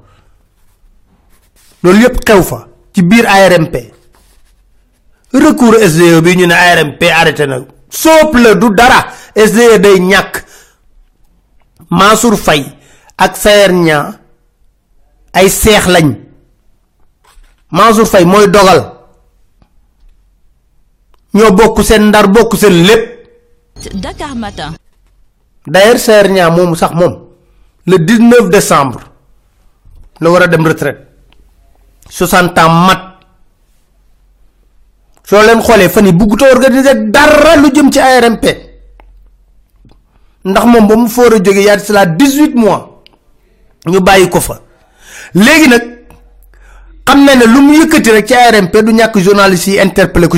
Loolu 1.83 1.99
yépp 2.01 2.23
xew 2.23 2.41
fa 2.41 2.67
ci 2.93 3.01
biir 3.03 3.25
ARMP 3.27 3.75
recours 5.33 5.77
SDE 5.81 6.21
bi 6.21 6.35
ñu 6.37 6.45
ne 6.47 6.53
ARMP 6.53 7.01
arrêté 7.11 7.45
na. 7.47 7.59
Soob 7.89 8.35
la 8.37 8.53
du 8.55 8.69
dara. 8.73 9.05
SDE 9.35 9.79
day 9.79 9.99
ñàkk. 9.99 10.43
Mansour 11.89 12.37
Faye 12.37 12.65
ak 13.17 13.35
Sayer 13.37 13.71
Niang 13.73 14.13
ay 15.33 15.49
seex 15.49 15.85
lañ. 15.87 16.15
Mansour 17.71 18.05
Faye 18.07 18.25
mooy 18.25 18.47
dogal. 18.49 18.93
Ñoo 21.33 21.51
bokk 21.51 21.83
seen 21.83 22.07
ndar 22.09 22.27
bokk 22.29 22.55
seen 22.55 22.83
lépp. 22.85 23.03
Dakar 23.93 24.35
Matin. 24.35 24.73
d'ailleurs 25.65 25.99
Sayer 25.99 26.29
Niang 26.29 26.55
moomu 26.55 26.75
sax 26.75 26.91
moom 26.93 27.13
le 27.85 27.97
19 27.97 28.49
décembre 28.49 28.99
la 30.19 30.29
war 30.29 30.43
a 30.43 30.47
dem 30.47 30.65
retraite 30.65 31.07
60 32.13 32.59
ans 32.59 32.69
mat. 32.87 33.01
soo 35.23 35.41
leen 35.41 35.61
xoolee 35.61 35.89
fan 35.89 36.05
yi 36.05 36.13
bugguta 36.13 36.45
organiser 36.51 36.95
dara 37.11 37.55
lu 37.55 37.71
jëm 37.73 37.89
ci 37.91 37.99
ARMP 37.99 38.45
ndax 40.45 40.65
moom 40.65 41.05
a 41.05 41.79
cela 41.79 42.05
18 42.05 42.55
mois 42.55 42.81
ñu 43.87 43.99
ko 44.29 44.39
fa. 44.39 44.59
xam 47.05 47.25
na 47.25 47.35
ne 47.35 47.45
lu 47.45 47.61
mu 47.61 47.73
yëkkati 47.79 48.11
rek 48.11 48.27
ci 48.27 48.33
ARMP 48.35 48.73
du 48.85 48.91
ñàkk 48.93 49.17
journaliste 49.19 49.67
yi 49.71 49.79
interpellé 49.79 50.27
ko 50.27 50.37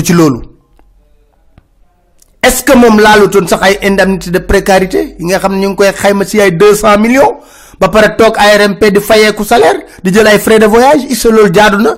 est-ce 2.42 2.62
que 2.62 2.76
moom 2.76 2.98
laalutoon 3.00 3.46
sax 3.48 3.60
ay 3.62 3.78
indemnité 3.82 4.30
de 4.30 4.38
précarité 4.38 5.16
yi 5.18 5.24
nga 5.26 5.38
xam 5.38 5.58
ñu 5.58 5.68
ngi 5.68 5.76
koy 5.76 5.92
xayma 5.92 6.24
si 6.24 6.40
ay 6.40 6.50
200 6.52 6.98
millions 6.98 7.36
ba 7.80 7.88
pare 7.88 8.16
toog 8.16 8.36
ARMP 8.36 8.84
di 8.90 9.00
fayeeku 9.00 9.44
salaire 9.44 9.84
di 10.02 10.10
jël 10.12 10.26
ay 10.26 10.38
frais 10.38 10.58
de 10.58 10.66
voyage 10.66 11.04
est-ce 11.10 11.28
que 11.28 11.32
loolu 11.34 11.52
jaadu 11.54 11.76
na. 11.82 11.96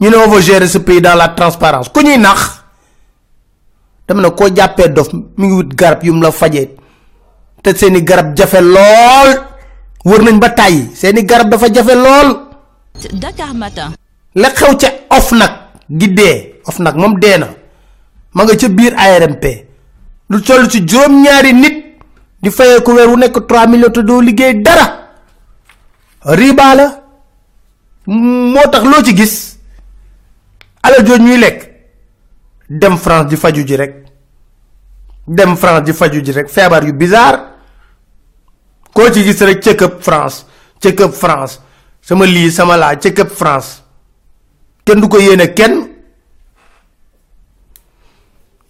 Ñu 0.00 0.10
ne 0.10 0.16
on 0.16 0.28
va 0.28 0.40
gérer 0.40 0.66
ce 0.68 0.78
pays 0.78 1.00
dans 1.00 1.14
la 1.14 1.28
transparence. 1.28 1.88
Ku 1.88 2.00
ñuy 2.02 2.18
nax 2.18 2.62
dama 4.08 4.22
ne 4.22 4.28
koo 4.30 4.48
jàppee 4.54 4.88
dof 4.88 5.12
mi 5.12 5.46
ngi 5.46 5.54
wut 5.54 5.74
garab 5.74 6.02
yu 6.04 6.12
mu 6.12 6.20
la 6.22 6.30
fajee. 6.30 6.74
Te 7.62 7.74
seeni 7.74 8.02
garab 8.02 8.36
jafe 8.36 8.60
lool. 8.60 9.30
Wër 10.04 10.22
nañ 10.22 10.38
ba 10.38 10.50
tàyyi 10.50 10.90
seeni 10.94 11.24
garab 11.24 11.48
dafa 11.48 11.68
jafe 11.72 11.94
lool. 11.94 12.40
Dakar 13.12 13.54
Matin. 13.54 13.92
la 14.34 14.50
xew 14.50 14.76
ca 14.76 14.88
of 15.10 15.32
nag 15.32 15.50
gi 15.88 16.08
dee. 16.12 16.54
Of 16.66 16.78
nag 16.78 16.94
moom 16.96 17.18
dee 17.18 17.38
na. 17.38 17.48
Ma 18.32 18.44
nga 18.44 18.56
ca 18.56 18.68
biir 18.68 18.94
ARMP 18.96 19.44
lu 20.30 20.40
toll 20.42 20.68
ci 20.68 20.80
juróom-ñaari 20.86 21.52
nit 21.52 21.83
di 22.44 22.50
fayee 22.50 22.82
ko 22.82 22.92
weer 22.92 23.08
wu 23.08 23.16
nekk 23.16 23.46
trois 23.48 23.66
millions 23.66 23.92
te 23.92 24.02
doo 24.02 24.20
liggéey 24.20 24.60
dara. 24.62 24.86
Riba 26.24 26.74
la. 26.74 26.86
Moo 28.06 28.68
tax 28.70 28.84
loo 28.84 29.02
ci 29.02 29.14
gis 29.16 29.34
alal 30.82 31.04
jooj 31.06 31.20
ñuy 31.20 31.38
lekk 31.38 31.60
dem 32.68 32.96
France 32.98 33.28
di 33.28 33.36
faju 33.36 33.64
ji 33.64 33.76
rek. 33.76 33.94
Dem 35.26 35.56
France 35.56 35.84
di 35.84 35.92
faju 35.92 36.20
ji 36.20 36.32
rek 36.32 36.48
feebar 36.50 36.84
yu 36.84 36.92
bizarre. 36.92 37.40
Koo 38.92 39.10
ci 39.12 39.22
gis 39.24 39.40
rek 39.40 39.62
check-up 39.62 40.02
France 40.02 40.44
check-up 40.80 41.12
France. 41.14 41.58
Sama 42.00 42.24
lii 42.26 42.50
sama 42.50 42.76
laa 42.76 42.96
check-up 42.96 43.30
France. 43.30 43.80
Kenn 44.84 45.00
du 45.00 45.08
ko 45.08 45.18
yéene 45.18 45.52
kenn. 45.54 45.93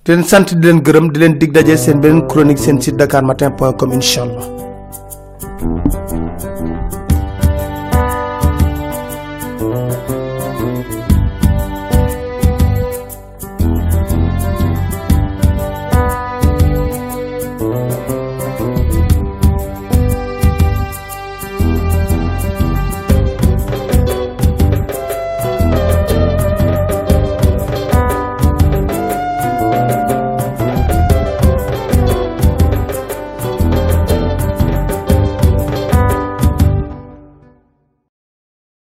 Di 0.04 0.12
leen 0.12 0.22
sant 0.30 0.48
di 0.60 0.66
leen 0.66 0.80
gërëm 0.86 1.06
di 1.12 1.18
leen 1.20 1.34
dig 1.40 1.50
daje 1.56 1.76
seen 1.84 2.00
beneen 2.02 2.26
chronique 2.30 2.60
seen 2.64 2.76
site 2.82 2.98
dakarmatin 3.00 3.52
point 3.58 3.76
com 3.78 3.90
incha 3.96 4.22